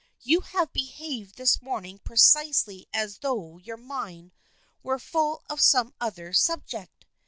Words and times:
You 0.21 0.39
have 0.41 0.73
behaved 0.73 1.35
this 1.37 1.61
morning 1.61 1.99
precisely 2.03 2.87
as 2.91 3.19
though 3.19 3.59
your 3.59 3.77
mind 3.77 4.33
were 4.81 4.97
full 4.97 5.43
of 5.47 5.61
some 5.61 5.93
other 6.01 6.33
sub 6.33 6.65
ject. 6.65 7.05